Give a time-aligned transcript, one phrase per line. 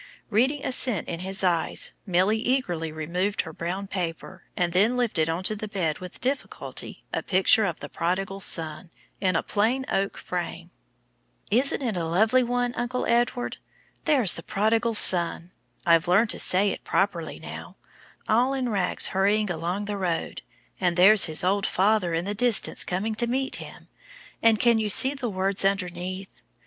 [0.31, 5.43] Reading assent in his eyes, Milly eagerly removed her brown paper, and then lifted on
[5.43, 10.17] to the bed with difficulty a picture of the Prodigal Son, in a plain oak
[10.17, 10.71] frame.
[11.51, 13.57] "Isn't it a lovely one, Uncle Edward?
[14.05, 15.51] There's the prodigal son
[15.85, 17.77] I've learned to say it properly now
[18.27, 20.41] all in rags hurrying along the road,
[20.79, 23.87] and there's his old father in the distance coming to meet him;
[24.41, 26.41] and can you see the words underneath?